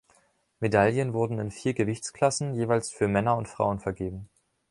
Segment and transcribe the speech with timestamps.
[0.61, 4.29] Medaillen wurden in vier Gewichtsklassen jeweils für Männer und Frauen vergeben.